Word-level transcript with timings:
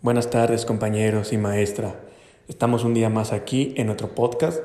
Buenas 0.00 0.30
tardes 0.30 0.64
compañeros 0.64 1.32
y 1.32 1.38
maestra. 1.38 1.96
Estamos 2.46 2.84
un 2.84 2.94
día 2.94 3.10
más 3.10 3.32
aquí 3.32 3.74
en 3.76 3.86
nuestro 3.86 4.14
podcast 4.14 4.62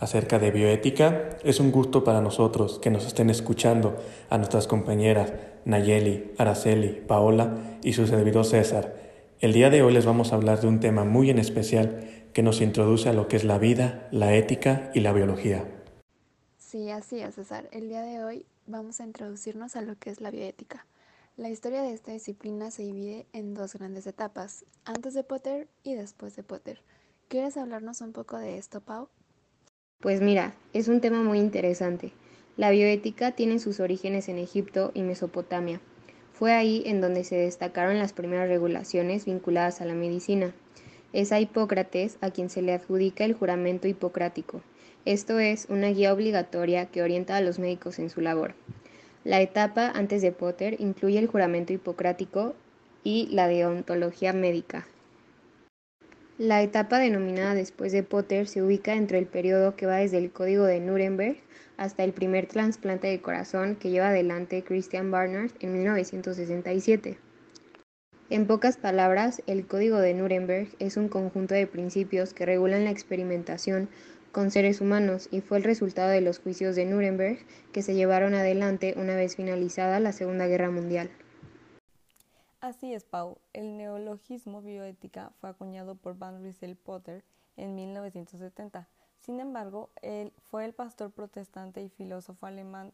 acerca 0.00 0.40
de 0.40 0.50
bioética. 0.50 1.38
Es 1.44 1.60
un 1.60 1.70
gusto 1.70 2.02
para 2.02 2.20
nosotros 2.20 2.80
que 2.80 2.90
nos 2.90 3.06
estén 3.06 3.30
escuchando 3.30 3.96
a 4.28 4.38
nuestras 4.38 4.66
compañeras 4.66 5.34
Nayeli, 5.64 6.32
Araceli, 6.36 7.00
Paola 7.06 7.78
y 7.84 7.92
su 7.92 8.08
servidor 8.08 8.44
César. 8.44 8.96
El 9.38 9.52
día 9.52 9.70
de 9.70 9.84
hoy 9.84 9.92
les 9.92 10.04
vamos 10.04 10.32
a 10.32 10.34
hablar 10.34 10.60
de 10.60 10.66
un 10.66 10.80
tema 10.80 11.04
muy 11.04 11.30
en 11.30 11.38
especial 11.38 12.00
que 12.32 12.42
nos 12.42 12.60
introduce 12.60 13.08
a 13.08 13.12
lo 13.12 13.28
que 13.28 13.36
es 13.36 13.44
la 13.44 13.58
vida, 13.58 14.08
la 14.10 14.34
ética 14.34 14.90
y 14.94 15.00
la 15.00 15.12
biología. 15.12 15.64
Sí, 16.58 16.90
así 16.90 17.20
es, 17.20 17.36
César. 17.36 17.68
El 17.70 17.88
día 17.88 18.02
de 18.02 18.24
hoy 18.24 18.46
vamos 18.66 19.00
a 19.00 19.04
introducirnos 19.04 19.76
a 19.76 19.82
lo 19.82 19.94
que 19.94 20.10
es 20.10 20.20
la 20.20 20.32
bioética. 20.32 20.86
La 21.38 21.48
historia 21.48 21.80
de 21.80 21.94
esta 21.94 22.12
disciplina 22.12 22.70
se 22.70 22.82
divide 22.82 23.26
en 23.32 23.54
dos 23.54 23.72
grandes 23.74 24.06
etapas, 24.06 24.66
antes 24.84 25.14
de 25.14 25.24
Potter 25.24 25.66
y 25.82 25.94
después 25.94 26.36
de 26.36 26.42
Potter. 26.42 26.82
¿Quieres 27.28 27.56
hablarnos 27.56 28.02
un 28.02 28.12
poco 28.12 28.36
de 28.36 28.58
esto, 28.58 28.82
Pau? 28.82 29.08
Pues 29.98 30.20
mira, 30.20 30.54
es 30.74 30.88
un 30.88 31.00
tema 31.00 31.22
muy 31.22 31.38
interesante. 31.38 32.12
La 32.58 32.70
bioética 32.70 33.32
tiene 33.32 33.60
sus 33.60 33.80
orígenes 33.80 34.28
en 34.28 34.36
Egipto 34.36 34.90
y 34.92 35.00
Mesopotamia. 35.00 35.80
Fue 36.34 36.52
ahí 36.52 36.82
en 36.84 37.00
donde 37.00 37.24
se 37.24 37.36
destacaron 37.36 37.98
las 37.98 38.12
primeras 38.12 38.48
regulaciones 38.48 39.24
vinculadas 39.24 39.80
a 39.80 39.86
la 39.86 39.94
medicina. 39.94 40.54
Es 41.14 41.32
a 41.32 41.40
Hipócrates 41.40 42.18
a 42.20 42.30
quien 42.30 42.50
se 42.50 42.60
le 42.60 42.74
adjudica 42.74 43.24
el 43.24 43.32
juramento 43.32 43.88
hipocrático. 43.88 44.60
Esto 45.06 45.38
es 45.38 45.66
una 45.70 45.88
guía 45.88 46.12
obligatoria 46.12 46.90
que 46.90 47.02
orienta 47.02 47.38
a 47.38 47.40
los 47.40 47.58
médicos 47.58 47.98
en 47.98 48.10
su 48.10 48.20
labor. 48.20 48.54
La 49.24 49.40
etapa 49.40 49.88
antes 49.94 50.20
de 50.20 50.32
Potter 50.32 50.76
incluye 50.80 51.18
el 51.18 51.28
juramento 51.28 51.72
hipocrático 51.72 52.54
y 53.04 53.28
la 53.30 53.46
deontología 53.46 54.32
médica. 54.32 54.86
La 56.38 56.60
etapa 56.62 56.98
denominada 56.98 57.54
después 57.54 57.92
de 57.92 58.02
Potter 58.02 58.48
se 58.48 58.62
ubica 58.62 58.94
entre 58.94 59.18
el 59.18 59.26
periodo 59.26 59.76
que 59.76 59.86
va 59.86 59.98
desde 59.98 60.18
el 60.18 60.32
Código 60.32 60.64
de 60.64 60.80
Nuremberg 60.80 61.36
hasta 61.76 62.02
el 62.02 62.12
primer 62.12 62.46
trasplante 62.46 63.06
de 63.06 63.20
corazón 63.20 63.76
que 63.76 63.90
lleva 63.90 64.08
adelante 64.08 64.64
Christian 64.64 65.12
Barnard 65.12 65.52
en 65.60 65.72
1967. 65.72 67.18
En 68.28 68.46
pocas 68.46 68.76
palabras, 68.76 69.42
el 69.46 69.66
Código 69.66 69.98
de 69.98 70.14
Nuremberg 70.14 70.68
es 70.80 70.96
un 70.96 71.08
conjunto 71.08 71.54
de 71.54 71.66
principios 71.66 72.34
que 72.34 72.46
regulan 72.46 72.84
la 72.84 72.90
experimentación 72.90 73.88
con 74.32 74.50
seres 74.50 74.80
humanos 74.80 75.28
y 75.30 75.42
fue 75.42 75.58
el 75.58 75.64
resultado 75.64 76.08
de 76.08 76.22
los 76.22 76.38
juicios 76.38 76.74
de 76.74 76.86
Nuremberg 76.86 77.38
que 77.72 77.82
se 77.82 77.94
llevaron 77.94 78.34
adelante 78.34 78.94
una 78.96 79.14
vez 79.14 79.36
finalizada 79.36 80.00
la 80.00 80.12
Segunda 80.12 80.46
Guerra 80.46 80.70
Mundial. 80.70 81.10
Así 82.60 82.94
es, 82.94 83.04
Pau. 83.04 83.38
El 83.52 83.76
neologismo 83.76 84.62
bioética 84.62 85.32
fue 85.40 85.50
acuñado 85.50 85.94
por 85.96 86.16
Van 86.16 86.42
Russell 86.42 86.74
Potter 86.74 87.22
en 87.56 87.74
1970. 87.74 88.88
Sin 89.18 89.38
embargo, 89.38 89.90
él 90.00 90.32
fue 90.50 90.64
el 90.64 90.72
pastor 90.72 91.10
protestante 91.12 91.82
y 91.82 91.88
filósofo 91.88 92.46
alemán 92.46 92.92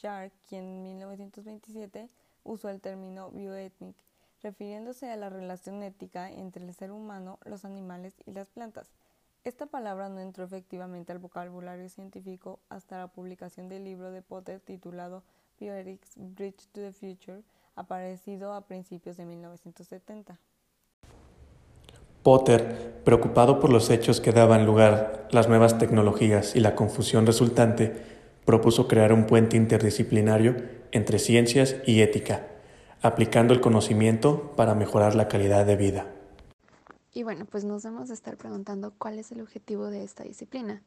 Jark 0.00 0.32
quien 0.48 0.64
en 0.64 0.82
1927 0.82 2.08
usó 2.44 2.68
el 2.68 2.80
término 2.80 3.30
bioétnic, 3.30 3.96
refiriéndose 4.42 5.10
a 5.10 5.16
la 5.16 5.30
relación 5.30 5.82
ética 5.82 6.30
entre 6.30 6.64
el 6.64 6.74
ser 6.74 6.92
humano, 6.92 7.38
los 7.44 7.64
animales 7.64 8.14
y 8.26 8.32
las 8.32 8.50
plantas. 8.50 8.88
Esta 9.44 9.66
palabra 9.66 10.08
no 10.08 10.20
entró 10.20 10.42
efectivamente 10.42 11.12
al 11.12 11.18
vocabulario 11.18 11.90
científico 11.90 12.60
hasta 12.70 12.98
la 12.98 13.08
publicación 13.08 13.68
del 13.68 13.84
libro 13.84 14.10
de 14.10 14.22
Potter 14.22 14.58
titulado 14.58 15.22
Bioethics 15.60 16.12
Bridge 16.16 16.66
to 16.72 16.80
the 16.80 16.92
Future, 16.92 17.42
aparecido 17.76 18.54
a 18.54 18.62
principios 18.62 19.18
de 19.18 19.26
1970. 19.26 20.40
Potter, 22.22 23.02
preocupado 23.04 23.60
por 23.60 23.70
los 23.70 23.90
hechos 23.90 24.22
que 24.22 24.32
daban 24.32 24.64
lugar 24.64 25.28
las 25.30 25.46
nuevas 25.46 25.76
tecnologías 25.76 26.56
y 26.56 26.60
la 26.60 26.74
confusión 26.74 27.26
resultante, 27.26 27.92
propuso 28.46 28.88
crear 28.88 29.12
un 29.12 29.26
puente 29.26 29.58
interdisciplinario 29.58 30.56
entre 30.90 31.18
ciencias 31.18 31.76
y 31.86 32.00
ética, 32.00 32.46
aplicando 33.02 33.52
el 33.52 33.60
conocimiento 33.60 34.52
para 34.56 34.74
mejorar 34.74 35.14
la 35.14 35.28
calidad 35.28 35.66
de 35.66 35.76
vida. 35.76 36.13
Y 37.16 37.22
bueno, 37.22 37.46
pues 37.46 37.64
nos 37.64 37.84
vamos 37.84 38.10
a 38.10 38.12
estar 38.12 38.36
preguntando 38.36 38.92
cuál 38.98 39.20
es 39.20 39.30
el 39.30 39.40
objetivo 39.40 39.86
de 39.86 40.02
esta 40.02 40.24
disciplina. 40.24 40.82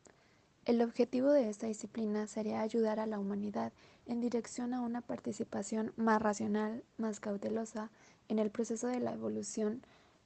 El 0.65 0.81
objetivo 0.81 1.31
de 1.31 1.49
esta 1.49 1.67
disciplina 1.67 2.27
sería 2.27 2.59
ayudar 2.59 2.99
a 2.99 3.05
la 3.05 3.17
humanidad 3.17 3.71
en 4.05 4.19
dirección 4.19 4.73
a 4.73 4.81
una 4.81 4.99
participación 4.99 5.93
más 5.95 6.21
racional, 6.21 6.83
más 6.97 7.21
cautelosa 7.21 7.89
en 8.27 8.39
el 8.39 8.51
proceso 8.51 8.87
de 8.87 8.99
la 8.99 9.13
evolución 9.13 9.81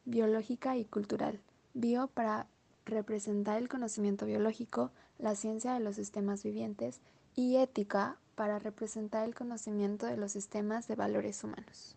biológica 0.06 0.76
y 0.76 0.86
cultural. 0.86 1.40
Bio 1.76 2.08
para 2.08 2.48
representar 2.84 3.60
el 3.60 3.70
conocimiento 3.70 4.26
biológico, 4.26 4.90
la 5.20 5.36
ciencia 5.36 5.76
de 5.76 5.82
los 5.82 5.98
sistemas 5.98 6.42
vivientes 6.42 7.00
y 7.36 7.58
ética 7.58 8.18
para 8.34 8.58
representar 8.58 9.28
el 9.28 9.36
conocimiento 9.36 10.08
de 10.08 10.18
los 10.18 10.32
sistemas 10.32 10.88
de 10.88 10.96
valores 10.96 11.44
humanos. 11.44 11.96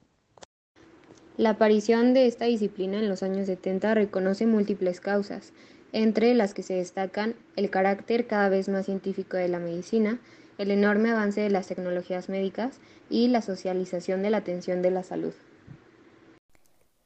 La 1.37 1.51
aparición 1.51 2.15
de 2.15 2.29
esta 2.29 2.45
disciplina 2.45 3.01
en 3.01 3.09
los 3.09 3.25
años 3.25 3.47
70 3.47 3.95
reconoce 3.95 4.47
múltiples 4.47 5.01
causas, 5.01 5.53
entre 5.91 6.33
las 6.33 6.55
que 6.55 6.63
se 6.63 6.75
destacan 6.75 7.35
el 7.57 7.71
carácter 7.71 8.29
cada 8.29 8.49
vez 8.49 8.69
más 8.69 8.87
científico 8.87 9.37
de 9.37 9.49
la 9.49 9.59
medicina, 9.59 10.21
el 10.59 10.71
enorme 10.71 11.11
avance 11.11 11.41
de 11.41 11.51
las 11.51 11.67
tecnologías 11.67 12.29
médicas 12.29 12.79
y 13.11 13.27
la 13.27 13.43
socialización 13.43 14.23
de 14.23 14.31
la 14.31 14.37
atención 14.37 14.81
de 14.81 14.93
la 14.93 15.03
salud. 15.03 15.35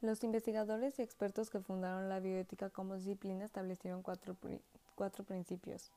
Los 0.03 0.23
investigadores 0.23 0.99
y 0.99 1.03
expertos 1.03 1.49
que 1.49 1.61
fundaron 1.61 2.11
la 2.11 2.21
bioética 2.21 2.69
como 2.69 2.97
disciplina 2.97 3.47
establecieron 3.47 4.03
cuatro, 4.03 4.37
cuatro 4.95 5.25
principios. 5.25 5.91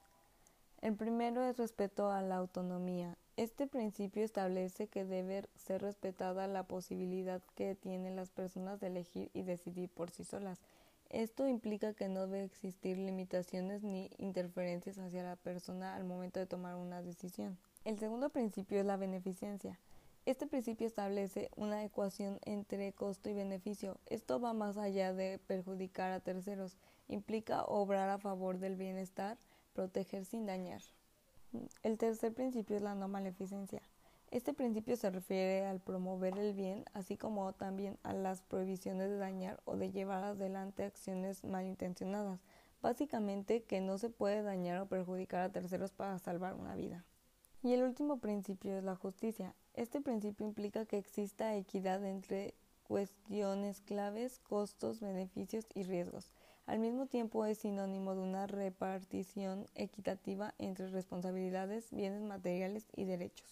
El 0.81 0.95
primero 0.95 1.43
es 1.43 1.57
respeto 1.57 2.09
a 2.09 2.23
la 2.23 2.37
autonomía. 2.37 3.15
Este 3.37 3.67
principio 3.67 4.23
establece 4.23 4.87
que 4.87 5.05
debe 5.05 5.47
ser 5.55 5.83
respetada 5.83 6.47
la 6.47 6.63
posibilidad 6.63 7.39
que 7.53 7.75
tienen 7.75 8.15
las 8.15 8.31
personas 8.31 8.79
de 8.79 8.87
elegir 8.87 9.29
y 9.33 9.43
decidir 9.43 9.89
por 9.89 10.09
sí 10.09 10.23
solas. 10.23 10.59
Esto 11.11 11.47
implica 11.47 11.93
que 11.93 12.09
no 12.09 12.21
debe 12.21 12.45
existir 12.45 12.97
limitaciones 12.97 13.83
ni 13.83 14.09
interferencias 14.17 14.97
hacia 14.97 15.21
la 15.21 15.35
persona 15.35 15.95
al 15.95 16.03
momento 16.03 16.39
de 16.39 16.47
tomar 16.47 16.75
una 16.75 17.03
decisión. 17.03 17.59
El 17.85 17.99
segundo 17.99 18.29
principio 18.29 18.79
es 18.79 18.85
la 18.85 18.97
beneficencia. 18.97 19.79
Este 20.25 20.47
principio 20.47 20.87
establece 20.87 21.51
una 21.55 21.83
ecuación 21.83 22.39
entre 22.43 22.93
costo 22.93 23.29
y 23.29 23.33
beneficio. 23.33 23.97
Esto 24.07 24.39
va 24.39 24.53
más 24.53 24.77
allá 24.77 25.13
de 25.13 25.39
perjudicar 25.45 26.11
a 26.11 26.21
terceros. 26.21 26.75
Implica 27.07 27.65
obrar 27.65 28.09
a 28.09 28.17
favor 28.17 28.57
del 28.57 28.75
bienestar, 28.75 29.37
proteger 29.73 30.25
sin 30.25 30.45
dañar. 30.45 30.81
El 31.83 31.97
tercer 31.97 32.33
principio 32.33 32.77
es 32.77 32.81
la 32.81 32.95
no 32.95 33.07
maleficencia. 33.07 33.81
Este 34.31 34.53
principio 34.53 34.95
se 34.95 35.09
refiere 35.09 35.65
al 35.65 35.81
promover 35.81 36.37
el 36.37 36.53
bien, 36.53 36.85
así 36.93 37.17
como 37.17 37.51
también 37.51 37.97
a 38.03 38.13
las 38.13 38.41
prohibiciones 38.41 39.09
de 39.09 39.17
dañar 39.17 39.59
o 39.65 39.75
de 39.75 39.91
llevar 39.91 40.23
adelante 40.23 40.83
acciones 40.83 41.43
malintencionadas. 41.43 42.39
Básicamente 42.81 43.63
que 43.63 43.81
no 43.81 43.97
se 43.97 44.09
puede 44.09 44.41
dañar 44.41 44.79
o 44.79 44.87
perjudicar 44.87 45.41
a 45.41 45.51
terceros 45.51 45.91
para 45.91 46.17
salvar 46.17 46.53
una 46.53 46.75
vida. 46.75 47.03
Y 47.61 47.73
el 47.73 47.83
último 47.83 48.19
principio 48.19 48.77
es 48.77 48.83
la 48.85 48.95
justicia. 48.95 49.53
Este 49.73 49.99
principio 49.99 50.47
implica 50.47 50.85
que 50.85 50.97
exista 50.97 51.55
equidad 51.55 52.03
entre 52.05 52.55
cuestiones 52.87 53.81
claves, 53.81 54.39
costos, 54.39 55.01
beneficios 55.01 55.65
y 55.75 55.83
riesgos. 55.83 56.31
Al 56.67 56.79
mismo 56.79 57.05
tiempo 57.07 57.45
es 57.45 57.59
sinónimo 57.59 58.15
de 58.15 58.21
una 58.21 58.47
repartición 58.47 59.65
equitativa 59.75 60.53
entre 60.59 60.87
responsabilidades, 60.87 61.87
bienes 61.91 62.21
materiales 62.21 62.85
y 62.95 63.05
derechos. 63.05 63.47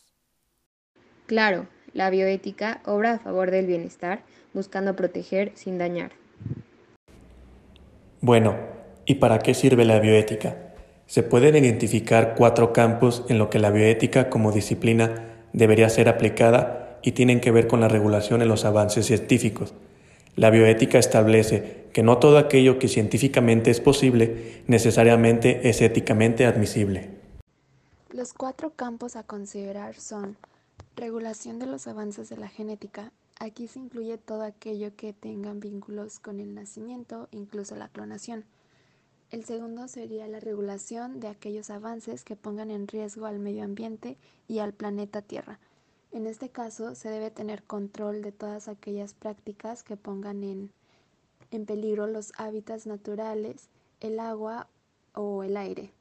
Claro, 1.25 1.68
la 1.94 2.09
bioética 2.09 2.81
obra 2.86 3.14
a 3.14 3.19
favor 3.19 3.52
del 3.52 3.68
bienestar, 3.68 4.24
buscando 4.54 4.95
proteger 4.95 5.51
sin 5.56 5.78
dañar. 5.78 6.12
Bueno, 8.22 8.56
¿y 9.06 9.16
para 9.16 9.39
qué 9.39 9.54
sirve 9.54 9.86
la 9.86 10.00
bioética? 10.00 10.74
Se 11.06 11.24
pueden 11.24 11.56
identificar 11.56 12.36
cuatro 12.36 12.74
campos 12.74 13.25
en 13.30 13.38
lo 13.38 13.50
que 13.50 13.60
la 13.60 13.72
bioética 13.72 14.30
como 14.30 14.51
disciplina 14.51 15.45
debería 15.54 15.89
ser 15.89 16.10
aplicada 16.10 17.00
y 17.01 17.13
tienen 17.13 17.42
que 17.42 17.51
ver 17.51 17.68
con 17.68 17.80
la 17.80 17.88
regulación 17.88 18.42
en 18.42 18.48
los 18.48 18.66
avances 18.66 19.06
científicos. 19.06 19.74
La 20.36 20.50
bioética 20.50 21.00
establece 21.00 21.79
que 21.94 22.03
no 22.03 22.18
todo 22.18 22.38
aquello 22.38 22.80
que 22.80 22.88
científicamente 22.88 23.71
es 23.71 23.81
posible 23.81 24.63
necesariamente 24.68 25.69
es 25.69 25.81
éticamente 25.81 26.45
admisible. 26.45 27.09
Los 28.12 28.33
cuatro 28.33 28.71
campos 28.71 29.15
a 29.15 29.24
considerar 29.24 29.95
son 29.95 30.38
regulación 30.95 31.59
de 31.59 31.68
los 31.68 31.88
avances 31.88 32.30
de 32.30 32.38
la 32.38 32.50
genética. 32.50 33.12
Aquí 33.39 33.68
se 33.68 33.80
incluye 33.80 34.18
todo 34.18 34.44
aquello 34.44 34.95
que 34.95 35.13
tengan 35.13 35.59
vínculos 35.59 36.19
con 36.19 36.39
el 36.39 36.53
nacimiento, 36.53 37.30
incluso 37.31 37.75
la 37.75 37.88
clonación. 37.88 38.45
El 39.31 39.45
segundo 39.45 39.88
sería 39.88 40.27
la 40.27 40.39
regulación 40.39 41.19
de 41.19 41.27
aquellos 41.27 41.69
avances 41.69 42.24
que 42.24 42.36
pongan 42.36 42.71
en 42.71 42.88
riesgo 42.88 43.27
al 43.27 43.39
medio 43.39 43.63
ambiente 43.63 44.18
y 44.47 44.59
al 44.59 44.74
planeta 44.74 45.21
Tierra. 45.21 45.59
En 46.12 46.25
este 46.25 46.50
caso, 46.50 46.95
se 46.95 47.09
debe 47.09 47.30
tener 47.30 47.62
control 47.63 48.24
de 48.24 48.31
todas 48.31 48.68
aquellas 48.68 49.13
prácticas 49.13 49.83
que 49.83 49.95
pongan 49.95 50.44
en 50.44 50.71
en 51.51 51.66
peligro 51.66 52.07
los 52.07 52.31
hábitats 52.38 52.86
naturales, 52.86 53.69
el 54.00 54.19
agua 54.19 54.68
o 55.13 55.44
el 55.44 55.57
aire. 55.57 55.92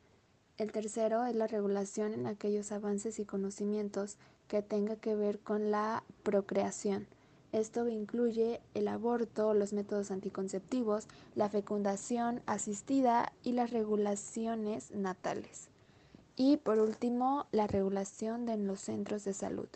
El 0.59 0.73
tercero 0.73 1.25
es 1.25 1.37
la 1.37 1.47
regulación 1.47 2.13
en 2.15 2.27
aquellos 2.27 2.73
avances 2.73 3.19
y 3.19 3.25
conocimientos 3.25 4.17
que 4.49 4.63
tenga 4.63 4.97
que 4.97 5.15
ver 5.15 5.39
con 5.39 5.71
la 5.71 6.03
procreación. 6.23 7.07
Esto 7.53 7.89
incluye 7.89 8.61
el 8.75 8.89
aborto, 8.89 9.55
los 9.55 9.73
métodos 9.73 10.11
anticonceptivos, 10.11 11.07
la 11.35 11.49
fecundación 11.49 12.43
asistida 12.47 13.33
y 13.43 13.53
las 13.53 13.71
regulaciones 13.71 14.91
natales. 14.91 15.69
Y 16.37 16.59
por 16.59 16.79
último, 16.79 17.47
la 17.53 17.67
regulación 17.67 18.45
de 18.45 18.57
los 18.59 18.81
centros 18.81 19.25
de 19.25 19.33
salud. 19.33 19.69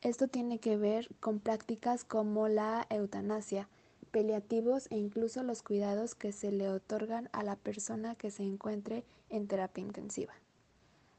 Esto 0.00 0.26
tiene 0.26 0.58
que 0.58 0.76
ver 0.76 1.08
con 1.20 1.38
prácticas 1.38 2.04
como 2.04 2.48
la 2.48 2.86
eutanasia, 2.90 3.68
paliativos 4.12 4.86
e 4.90 4.96
incluso 4.96 5.42
los 5.42 5.62
cuidados 5.62 6.14
que 6.14 6.30
se 6.30 6.52
le 6.52 6.68
otorgan 6.68 7.28
a 7.32 7.42
la 7.42 7.56
persona 7.56 8.14
que 8.14 8.30
se 8.30 8.44
encuentre 8.44 9.04
en 9.30 9.48
terapia 9.48 9.82
intensiva. 9.82 10.34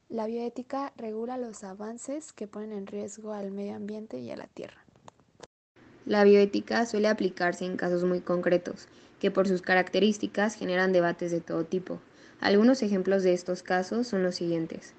La 0.08 0.26
bioética 0.26 0.92
regula 0.96 1.36
los 1.36 1.64
avances 1.64 2.32
que 2.32 2.46
ponen 2.46 2.72
en 2.72 2.86
riesgo 2.86 3.32
al 3.32 3.50
medio 3.50 3.74
ambiente 3.74 4.18
y 4.18 4.30
a 4.30 4.36
la 4.36 4.46
tierra. 4.46 4.84
La 6.06 6.22
bioética 6.24 6.86
suele 6.86 7.08
aplicarse 7.08 7.64
en 7.64 7.76
casos 7.76 8.04
muy 8.04 8.20
concretos, 8.20 8.88
que 9.18 9.30
por 9.30 9.48
sus 9.48 9.62
características 9.62 10.54
generan 10.54 10.92
debates 10.92 11.32
de 11.32 11.40
todo 11.40 11.64
tipo. 11.64 11.98
Algunos 12.40 12.82
ejemplos 12.82 13.22
de 13.22 13.32
estos 13.32 13.62
casos 13.62 14.06
son 14.06 14.22
los 14.22 14.36
siguientes. 14.36 14.94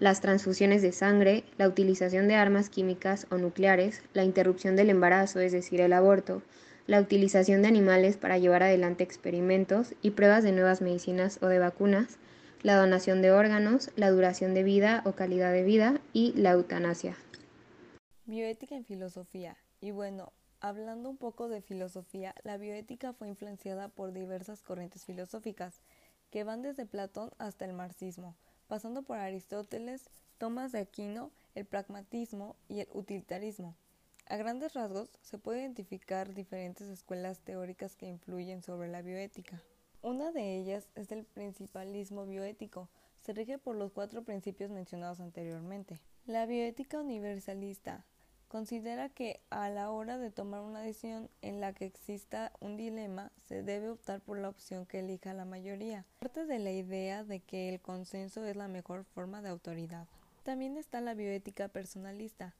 Las 0.00 0.20
transfusiones 0.20 0.82
de 0.82 0.92
sangre, 0.92 1.44
la 1.56 1.66
utilización 1.66 2.28
de 2.28 2.34
armas 2.34 2.68
químicas 2.68 3.26
o 3.30 3.38
nucleares, 3.38 4.02
la 4.12 4.24
interrupción 4.24 4.76
del 4.76 4.90
embarazo, 4.90 5.40
es 5.40 5.52
decir, 5.52 5.80
el 5.80 5.94
aborto, 5.94 6.42
la 6.86 7.00
utilización 7.00 7.62
de 7.62 7.68
animales 7.68 8.16
para 8.16 8.38
llevar 8.38 8.62
adelante 8.62 9.04
experimentos 9.04 9.94
y 10.02 10.10
pruebas 10.10 10.44
de 10.44 10.52
nuevas 10.52 10.80
medicinas 10.80 11.38
o 11.42 11.46
de 11.46 11.58
vacunas, 11.58 12.18
la 12.62 12.76
donación 12.76 13.22
de 13.22 13.30
órganos, 13.30 13.90
la 13.96 14.10
duración 14.10 14.54
de 14.54 14.62
vida 14.62 15.02
o 15.04 15.12
calidad 15.12 15.52
de 15.52 15.64
vida 15.64 16.00
y 16.12 16.32
la 16.32 16.52
eutanasia. 16.52 17.16
Bioética 18.26 18.74
en 18.74 18.84
filosofía. 18.84 19.56
Y 19.80 19.90
bueno, 19.90 20.32
hablando 20.60 21.10
un 21.10 21.16
poco 21.16 21.48
de 21.48 21.60
filosofía, 21.60 22.34
la 22.42 22.56
bioética 22.56 23.12
fue 23.12 23.28
influenciada 23.28 23.88
por 23.88 24.12
diversas 24.12 24.62
corrientes 24.62 25.04
filosóficas, 25.04 25.80
que 26.30 26.42
van 26.42 26.62
desde 26.62 26.86
Platón 26.86 27.30
hasta 27.38 27.64
el 27.64 27.74
marxismo, 27.74 28.34
pasando 28.66 29.02
por 29.02 29.18
Aristóteles, 29.18 30.08
Tomás 30.38 30.72
de 30.72 30.80
Aquino, 30.80 31.30
el 31.54 31.64
pragmatismo 31.64 32.56
y 32.68 32.80
el 32.80 32.88
utilitarismo. 32.92 33.76
A 34.26 34.36
grandes 34.38 34.72
rasgos, 34.72 35.10
se 35.20 35.36
puede 35.36 35.60
identificar 35.60 36.32
diferentes 36.32 36.88
escuelas 36.88 37.40
teóricas 37.40 37.94
que 37.94 38.06
influyen 38.06 38.62
sobre 38.62 38.88
la 38.88 39.02
bioética. 39.02 39.62
Una 40.00 40.32
de 40.32 40.56
ellas 40.56 40.88
es 40.94 41.12
el 41.12 41.24
principalismo 41.24 42.24
bioético. 42.24 42.88
Se 43.20 43.34
rige 43.34 43.58
por 43.58 43.76
los 43.76 43.92
cuatro 43.92 44.24
principios 44.24 44.70
mencionados 44.70 45.20
anteriormente. 45.20 46.00
La 46.26 46.46
bioética 46.46 47.00
universalista 47.00 48.06
considera 48.48 49.10
que 49.10 49.42
a 49.50 49.68
la 49.68 49.90
hora 49.90 50.16
de 50.16 50.30
tomar 50.30 50.62
una 50.62 50.80
decisión 50.80 51.28
en 51.42 51.60
la 51.60 51.74
que 51.74 51.84
exista 51.84 52.52
un 52.60 52.76
dilema, 52.76 53.30
se 53.42 53.62
debe 53.62 53.90
optar 53.90 54.20
por 54.20 54.38
la 54.38 54.48
opción 54.48 54.86
que 54.86 55.00
elija 55.00 55.34
la 55.34 55.44
mayoría. 55.44 56.06
Parte 56.20 56.46
de 56.46 56.60
la 56.60 56.70
idea 56.70 57.24
de 57.24 57.40
que 57.40 57.68
el 57.68 57.80
consenso 57.80 58.44
es 58.44 58.56
la 58.56 58.68
mejor 58.68 59.04
forma 59.04 59.42
de 59.42 59.50
autoridad. 59.50 60.06
También 60.44 60.76
está 60.76 61.00
la 61.00 61.14
bioética 61.14 61.68
personalista, 61.68 62.54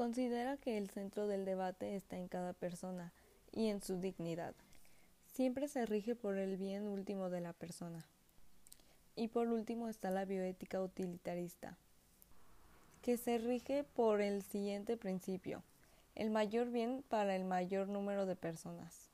Considera 0.00 0.56
que 0.56 0.78
el 0.78 0.88
centro 0.88 1.26
del 1.26 1.44
debate 1.44 1.94
está 1.94 2.16
en 2.16 2.26
cada 2.26 2.54
persona 2.54 3.12
y 3.52 3.66
en 3.66 3.82
su 3.82 4.00
dignidad. 4.00 4.54
Siempre 5.26 5.68
se 5.68 5.84
rige 5.84 6.14
por 6.14 6.38
el 6.38 6.56
bien 6.56 6.88
último 6.88 7.28
de 7.28 7.42
la 7.42 7.52
persona. 7.52 8.06
Y 9.14 9.28
por 9.28 9.48
último 9.48 9.88
está 9.88 10.10
la 10.10 10.24
bioética 10.24 10.80
utilitarista, 10.80 11.76
que 13.02 13.18
se 13.18 13.36
rige 13.36 13.84
por 13.84 14.22
el 14.22 14.42
siguiente 14.42 14.96
principio, 14.96 15.62
el 16.14 16.30
mayor 16.30 16.70
bien 16.70 17.04
para 17.10 17.36
el 17.36 17.44
mayor 17.44 17.86
número 17.86 18.24
de 18.24 18.36
personas. 18.36 19.10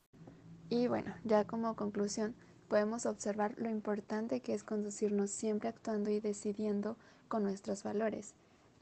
Y 0.71 0.87
bueno, 0.87 1.17
ya 1.25 1.49
como 1.49 1.75
conclusión, 1.75 2.37
podemos 2.69 3.07
observar 3.07 3.57
lo 3.59 3.71
importante 3.71 4.39
que 4.39 4.55
es 4.55 4.63
conducirnos 4.63 5.33
siempre 5.33 5.69
actuando 5.69 6.11
y 6.11 6.21
decidiendo 6.21 6.97
con 7.27 7.43
nuestros 7.43 7.83
valores 7.83 8.37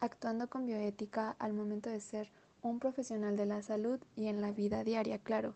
actuando 0.05 0.49
con 0.49 0.67
bioética 0.67 1.37
al 1.39 1.53
momento 1.53 1.91
de 1.91 2.01
ser 2.01 2.31
un 2.63 2.79
profesional 2.79 3.37
de 3.37 3.47
la 3.47 3.63
salud 3.63 4.01
y 4.17 4.27
en 4.29 4.41
la 4.41 4.53
vida 4.53 4.85
diaria, 4.85 5.19
claro, 5.19 5.55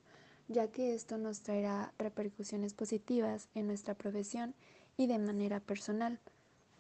ya 0.49 0.69
que 0.69 0.95
esto 0.95 1.19
nos 1.19 1.41
traerá 1.41 1.93
repercusiones 1.99 2.75
positivas 2.75 3.49
en 3.55 3.67
nuestra 3.67 3.95
profesión 3.95 4.55
y 4.97 5.07
de 5.07 5.19
manera 5.19 5.61
personal. 5.61 6.19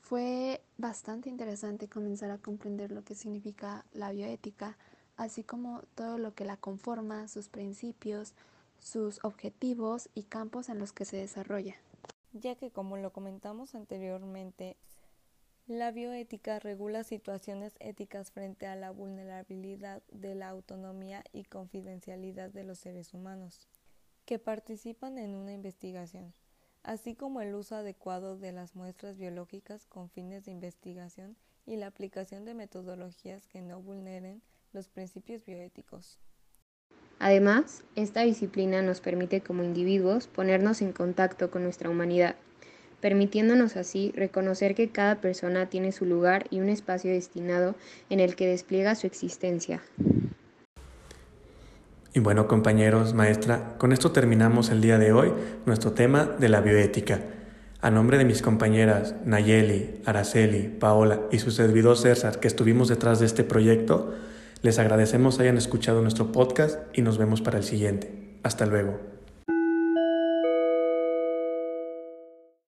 Fue 0.00 0.62
bastante 0.78 1.28
interesante 1.28 1.88
comenzar 1.88 2.30
a 2.30 2.38
comprender 2.38 2.92
lo 2.92 3.04
que 3.04 3.14
significa 3.14 3.84
la 3.92 4.10
bioética, 4.10 4.76
así 5.16 5.44
como 5.44 5.82
todo 5.94 6.18
lo 6.18 6.34
que 6.34 6.44
la 6.44 6.56
conforma, 6.56 7.28
sus 7.28 7.48
principios, 7.48 8.32
sus 8.80 9.22
objetivos 9.24 10.08
y 10.14 10.22
campos 10.22 10.68
en 10.68 10.78
los 10.78 10.92
que 10.92 11.04
se 11.04 11.16
desarrolla. 11.16 11.76
Ya 12.32 12.54
que 12.54 12.70
como 12.70 12.96
lo 12.96 13.12
comentamos 13.12 13.74
anteriormente, 13.74 14.76
la 15.68 15.90
bioética 15.90 16.58
regula 16.58 17.04
situaciones 17.04 17.74
éticas 17.78 18.30
frente 18.30 18.66
a 18.66 18.74
la 18.74 18.90
vulnerabilidad 18.90 20.02
de 20.10 20.34
la 20.34 20.48
autonomía 20.48 21.22
y 21.30 21.44
confidencialidad 21.44 22.48
de 22.50 22.64
los 22.64 22.78
seres 22.78 23.12
humanos 23.12 23.68
que 24.24 24.38
participan 24.38 25.18
en 25.18 25.34
una 25.34 25.52
investigación, 25.52 26.32
así 26.82 27.14
como 27.14 27.42
el 27.42 27.54
uso 27.54 27.76
adecuado 27.76 28.38
de 28.38 28.52
las 28.52 28.74
muestras 28.76 29.18
biológicas 29.18 29.84
con 29.86 30.08
fines 30.08 30.46
de 30.46 30.52
investigación 30.52 31.36
y 31.66 31.76
la 31.76 31.88
aplicación 31.88 32.46
de 32.46 32.54
metodologías 32.54 33.46
que 33.46 33.60
no 33.60 33.82
vulneren 33.82 34.40
los 34.72 34.88
principios 34.88 35.44
bioéticos. 35.44 36.18
Además, 37.18 37.84
esta 37.94 38.22
disciplina 38.22 38.80
nos 38.80 39.00
permite 39.00 39.42
como 39.42 39.64
individuos 39.64 40.28
ponernos 40.28 40.80
en 40.80 40.92
contacto 40.92 41.50
con 41.50 41.62
nuestra 41.62 41.90
humanidad 41.90 42.36
permitiéndonos 43.00 43.76
así 43.76 44.12
reconocer 44.16 44.74
que 44.74 44.88
cada 44.88 45.20
persona 45.20 45.66
tiene 45.66 45.92
su 45.92 46.04
lugar 46.04 46.46
y 46.50 46.60
un 46.60 46.68
espacio 46.68 47.10
destinado 47.10 47.74
en 48.10 48.20
el 48.20 48.36
que 48.36 48.46
despliega 48.46 48.94
su 48.94 49.06
existencia. 49.06 49.82
Y 52.14 52.20
bueno, 52.20 52.48
compañeros, 52.48 53.14
maestra, 53.14 53.76
con 53.78 53.92
esto 53.92 54.12
terminamos 54.12 54.70
el 54.70 54.80
día 54.80 54.98
de 54.98 55.12
hoy 55.12 55.32
nuestro 55.66 55.92
tema 55.92 56.24
de 56.24 56.48
la 56.48 56.60
bioética. 56.60 57.20
A 57.80 57.90
nombre 57.90 58.18
de 58.18 58.24
mis 58.24 58.42
compañeras 58.42 59.14
Nayeli, 59.24 60.00
Araceli, 60.04 60.68
Paola 60.68 61.20
y 61.30 61.38
su 61.38 61.52
servidor 61.52 61.96
César, 61.96 62.40
que 62.40 62.48
estuvimos 62.48 62.88
detrás 62.88 63.20
de 63.20 63.26
este 63.26 63.44
proyecto, 63.44 64.14
les 64.62 64.80
agradecemos 64.80 65.38
hayan 65.38 65.56
escuchado 65.56 66.02
nuestro 66.02 66.32
podcast 66.32 66.80
y 66.92 67.02
nos 67.02 67.18
vemos 67.18 67.40
para 67.40 67.58
el 67.58 67.64
siguiente. 67.64 68.12
Hasta 68.42 68.66
luego. 68.66 69.17